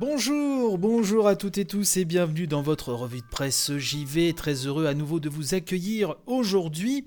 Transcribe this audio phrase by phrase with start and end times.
[0.00, 4.32] Bonjour, bonjour à toutes et tous et bienvenue dans votre revue de presse JV.
[4.32, 7.06] Très heureux à nouveau de vous accueillir aujourd'hui.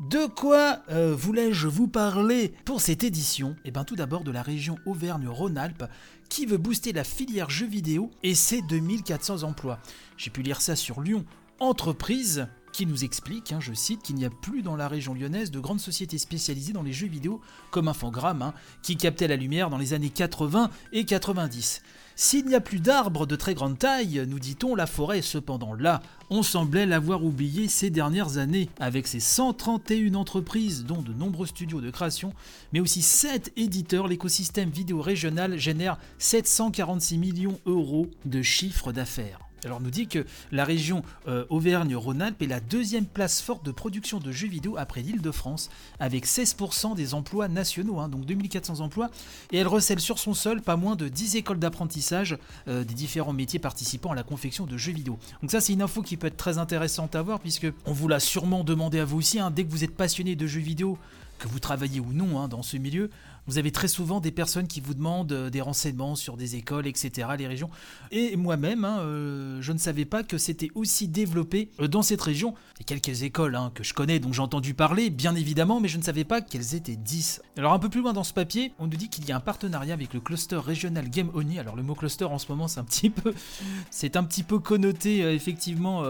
[0.00, 3.56] De quoi euh, voulais-je vous parler pour cette édition?
[3.64, 5.84] Eh bien tout d'abord de la région Auvergne-Rhône-Alpes
[6.28, 9.78] qui veut booster la filière jeux vidéo et ses 2400 emplois.
[10.18, 11.24] J'ai pu lire ça sur Lyon
[11.58, 15.52] Entreprise qui nous explique, hein, je cite, qu'il n'y a plus dans la région lyonnaise
[15.52, 17.40] de grandes sociétés spécialisées dans les jeux vidéo
[17.70, 21.82] comme Infogrames, hein, qui captaient la lumière dans les années 80 et 90.
[22.16, 25.72] S'il n'y a plus d'arbres de très grande taille, nous dit-on, la forêt est cependant
[25.72, 26.02] là.
[26.30, 31.80] On semblait l'avoir oublié ces dernières années, avec ses 131 entreprises, dont de nombreux studios
[31.80, 32.32] de création,
[32.72, 39.38] mais aussi 7 éditeurs, l'écosystème vidéo régional génère 746 millions d'euros de chiffre d'affaires.
[39.64, 44.18] Alors nous dit que la région euh, Auvergne-Rhône-Alpes est la deuxième place forte de production
[44.18, 49.10] de jeux vidéo après l'Île-de-France, avec 16% des emplois nationaux, hein, donc 2400 emplois,
[49.52, 53.32] et elle recèle sur son sol pas moins de 10 écoles d'apprentissage euh, des différents
[53.32, 55.18] métiers participant à la confection de jeux vidéo.
[55.42, 58.08] Donc ça c'est une info qui peut être très intéressante à voir, puisque on vous
[58.08, 60.98] l'a sûrement demandé à vous aussi, hein, dès que vous êtes passionné de jeux vidéo,
[61.48, 63.10] vous travaillez ou non hein, dans ce milieu,
[63.46, 66.86] vous avez très souvent des personnes qui vous demandent euh, des renseignements sur des écoles,
[66.86, 67.70] etc., les régions.
[68.10, 72.22] Et moi-même, hein, euh, je ne savais pas que c'était aussi développé euh, dans cette
[72.22, 72.54] région.
[72.80, 75.98] A quelques écoles hein, que je connais, dont j'ai entendu parler, bien évidemment, mais je
[75.98, 77.42] ne savais pas qu'elles étaient 10.
[77.58, 79.40] Alors un peu plus loin dans ce papier, on nous dit qu'il y a un
[79.40, 81.58] partenariat avec le cluster régional Game Oni.
[81.58, 83.34] Alors le mot cluster en ce moment, c'est un petit peu,
[83.90, 86.02] c'est un petit peu connoté effectivement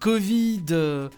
[0.00, 0.64] Covid,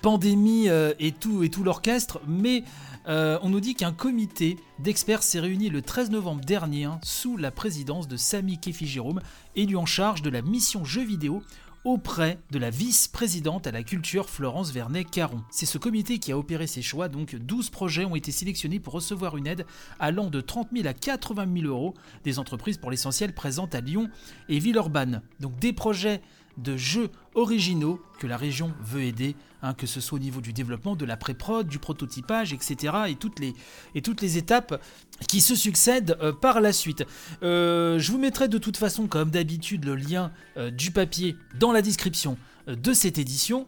[0.03, 2.65] pandémie et tout et tout l'orchestre, mais
[3.07, 7.51] on nous dit qu'un comité d'experts s'est réuni le 13 novembre dernier hein, sous la
[7.51, 9.21] présidence de Sami Kefi Jérôme,
[9.55, 11.43] élu en charge de la mission jeux vidéo
[11.85, 15.43] auprès de la vice-présidente à la culture Florence Vernet-Caron.
[15.51, 18.93] C'est ce comité qui a opéré ces choix, donc 12 projets ont été sélectionnés pour
[18.93, 19.67] recevoir une aide
[19.99, 21.95] allant de 30 000 à 80 000 euros,
[22.25, 24.11] des entreprises pour l'essentiel présentes à Lyon
[24.49, 25.23] et Villeurbanne.
[25.41, 26.21] Donc des projets
[26.59, 30.53] de jeux originaux que la région veut aider, hein, que ce soit au niveau du
[30.53, 32.95] développement, de la pré-prod, du prototypage, etc.
[33.09, 34.83] Et toutes les, étapes
[35.27, 37.05] qui se succèdent euh, par la suite.
[37.43, 41.73] Euh, je vous mettrai de toute façon, comme d'habitude, le lien euh, du papier dans
[41.73, 42.37] la description
[42.67, 43.67] de cette édition.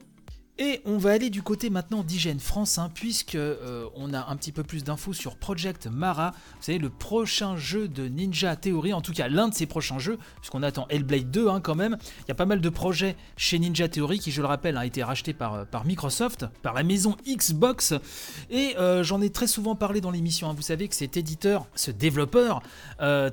[0.59, 4.37] Et on va aller du côté maintenant d'Hygiène France, hein, puisque euh, on a un
[4.37, 6.33] petit peu plus d'infos sur Project Mara.
[6.33, 9.99] Vous savez, le prochain jeu de Ninja Theory, en tout cas l'un de ses prochains
[9.99, 11.97] jeux, puisqu'on attend Hellblade 2 hein, quand même.
[12.21, 14.85] Il y a pas mal de projets chez Ninja Theory qui, je le rappelle, a
[14.85, 17.95] été racheté par, euh, par Microsoft, par la maison Xbox.
[18.51, 20.51] Et euh, j'en ai très souvent parlé dans l'émission.
[20.51, 20.55] Hein.
[20.55, 22.63] Vous savez que cet éditeur, ce développeur,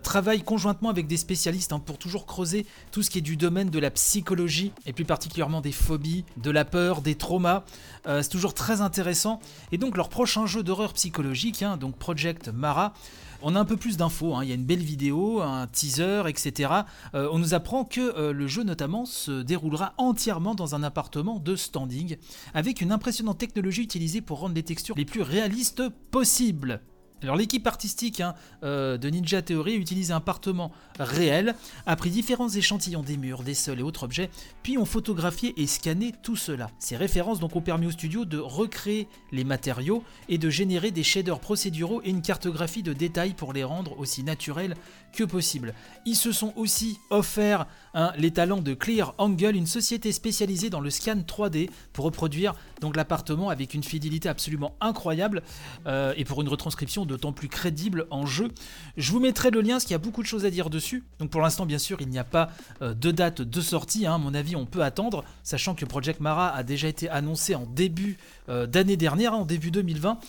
[0.02, 3.80] travaille conjointement avec des spécialistes pour toujours creuser tout ce qui est du domaine de
[3.80, 7.64] la psychologie, et plus particulièrement des phobies, de la peur, des traumas.
[8.08, 9.40] Euh, c'est toujours très intéressant.
[9.72, 12.94] Et donc leur prochain jeu d'horreur psychologique, hein, donc Project Mara,
[13.42, 14.44] on a un peu plus d'infos, hein.
[14.44, 16.72] il y a une belle vidéo, un teaser, etc.
[17.14, 21.40] Euh, on nous apprend que euh, le jeu notamment se déroulera entièrement dans un appartement
[21.40, 22.18] de standing,
[22.54, 26.82] avec une impressionnante technologie utilisée pour rendre les textures les plus réalistes possibles.
[27.24, 32.50] Alors l'équipe artistique hein, euh, de Ninja Theory utilise un appartement réel, a pris différents
[32.50, 34.30] échantillons des murs, des sols et autres objets,
[34.64, 36.70] puis ont photographié et scanné tout cela.
[36.80, 41.40] Ces références ont permis au studio de recréer les matériaux et de générer des shaders
[41.40, 44.76] procéduraux et une cartographie de détails pour les rendre aussi naturels
[45.14, 45.74] que possible.
[46.06, 50.82] Ils se sont aussi offerts hein, les talents de Clear Angle, une société spécialisée dans
[50.82, 55.42] le scan 3D pour reproduire donc l'appartement avec une fidélité absolument incroyable
[55.88, 58.50] euh, et pour une retranscription d'autant plus crédible en jeu.
[58.96, 61.04] Je vous mettrai le lien parce qu'il y a beaucoup de choses à dire dessus.
[61.20, 64.06] Donc pour l'instant, bien sûr, il n'y a pas euh, de date de sortie.
[64.06, 64.16] Hein.
[64.16, 67.66] à mon avis, on peut attendre, sachant que Project Mara a déjà été annoncé en
[67.66, 68.18] début
[68.48, 70.20] euh, d'année dernière, hein, en début 2020.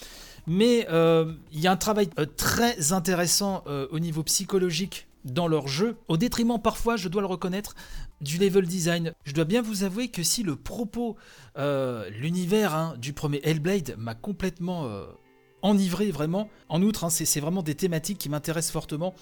[0.47, 6.17] Mais il y a un travail très intéressant au niveau psychologique dans leur jeu, au
[6.17, 7.75] détriment parfois, je dois le reconnaître,
[8.21, 9.13] du level design.
[9.25, 11.17] Je dois bien vous avouer que si le propos,
[11.59, 15.07] euh, l'univers hein, du premier Hellblade m'a complètement euh,
[15.63, 19.15] enivré vraiment, en outre, hein, c'est vraiment des thématiques qui m'intéressent fortement,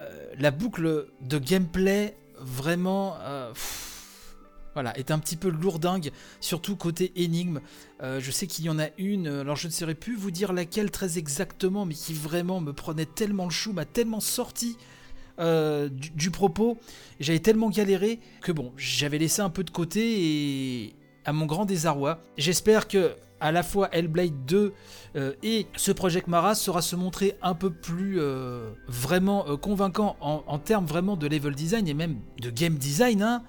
[0.00, 3.16] euh, la boucle de gameplay vraiment...
[4.74, 7.60] voilà, est un petit peu lourdingue, surtout côté énigme.
[8.02, 10.90] je sais qu'il y en a une, alors je ne saurais plus vous dire laquelle
[10.90, 14.76] très exactement, mais qui vraiment me prenait tellement le chou, m'a tellement sorti
[15.38, 16.78] euh, du, propos.
[17.20, 20.94] J'avais tellement galéré que bon, j'avais laissé un peu de côté et
[21.26, 24.72] à mon grand désarroi, j'espère que à la fois Hellblade 2
[25.16, 30.58] euh, et ce Project Mara sera se montrer un peu plus euh, vraiment convaincant en,
[30.58, 33.42] termes vraiment de level design et même de game design hein,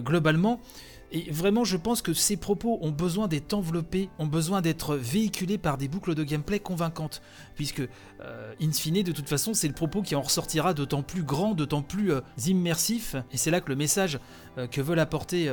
[0.00, 0.60] globalement.
[1.10, 5.56] Et vraiment, je pense que ces propos ont besoin d'être enveloppés, ont besoin d'être véhiculés
[5.56, 7.22] par des boucles de gameplay convaincantes.
[7.54, 11.22] Puisque, euh, in fine, de toute façon, c'est le propos qui en ressortira d'autant plus
[11.22, 13.16] grand, d'autant plus euh, immersif.
[13.32, 14.18] Et c'est là que le message
[14.58, 15.50] euh, que veulent apporter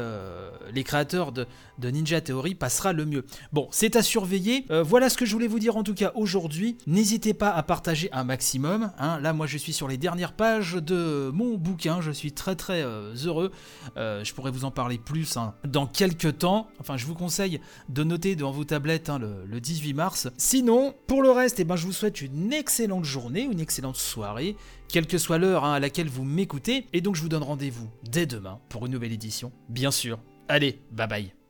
[0.74, 1.48] les créateurs de,
[1.82, 3.26] Ninja Theory passera le mieux.
[3.54, 4.66] Bon, c'est à surveiller.
[4.70, 6.78] voilà ce que je voulais vous dire en tout cas aujourd'hui.
[6.88, 8.92] N'hésitez pas à partager un maximum.
[8.98, 9.20] Hein.
[9.22, 12.02] Là, moi, je suis sur les dernières pages de mon bouquin.
[12.02, 13.52] Je suis très très heureux.
[13.96, 15.38] je pourrais vous en parler plus.
[15.38, 16.68] Hein dans quelques temps.
[16.80, 17.60] Enfin, je vous conseille
[17.90, 20.28] de noter dans vos tablettes hein, le, 18 mars.
[20.38, 24.56] Sinon, pour le reste, eh ben, je vous souhaite une excellente journée, une excellente soirée,
[24.88, 26.88] quelle que soit l'heure hein, à laquelle vous m'écoutez.
[26.94, 30.20] Et donc, je vous donne rendez-vous dès demain pour une nouvelle édition, bien sûr.
[30.48, 31.45] Allez, bye bye.